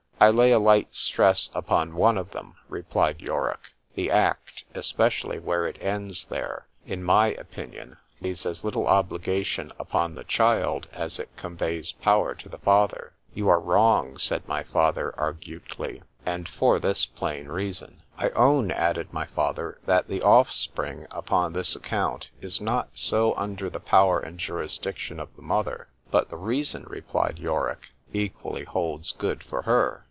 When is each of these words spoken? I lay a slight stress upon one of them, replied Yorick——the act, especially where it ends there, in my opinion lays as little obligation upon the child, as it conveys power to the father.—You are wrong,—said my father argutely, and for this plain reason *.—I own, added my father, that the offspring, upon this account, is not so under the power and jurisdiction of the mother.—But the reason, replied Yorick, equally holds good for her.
I 0.19 0.29
lay 0.29 0.51
a 0.51 0.57
slight 0.59 0.93
stress 0.93 1.49
upon 1.55 1.95
one 1.95 2.15
of 2.15 2.29
them, 2.29 2.53
replied 2.69 3.21
Yorick——the 3.21 4.11
act, 4.11 4.65
especially 4.75 5.39
where 5.39 5.65
it 5.65 5.79
ends 5.81 6.25
there, 6.25 6.67
in 6.85 7.03
my 7.03 7.29
opinion 7.31 7.97
lays 8.21 8.45
as 8.45 8.63
little 8.63 8.85
obligation 8.85 9.71
upon 9.79 10.13
the 10.13 10.23
child, 10.23 10.87
as 10.91 11.17
it 11.19 11.35
conveys 11.37 11.91
power 11.93 12.35
to 12.35 12.47
the 12.47 12.59
father.—You 12.59 13.49
are 13.49 13.59
wrong,—said 13.59 14.47
my 14.47 14.61
father 14.61 15.11
argutely, 15.17 16.03
and 16.23 16.47
for 16.47 16.77
this 16.79 17.03
plain 17.07 17.47
reason 17.47 18.03
*.—I 18.19 18.29
own, 18.29 18.69
added 18.69 19.11
my 19.11 19.25
father, 19.25 19.79
that 19.87 20.07
the 20.07 20.21
offspring, 20.21 21.07
upon 21.09 21.53
this 21.53 21.75
account, 21.75 22.29
is 22.41 22.61
not 22.61 22.89
so 22.93 23.33
under 23.37 23.71
the 23.71 23.79
power 23.79 24.19
and 24.19 24.37
jurisdiction 24.39 25.19
of 25.19 25.35
the 25.35 25.41
mother.—But 25.41 26.29
the 26.29 26.37
reason, 26.37 26.83
replied 26.87 27.39
Yorick, 27.39 27.93
equally 28.13 28.65
holds 28.65 29.13
good 29.13 29.41
for 29.43 29.63
her. 29.63 29.97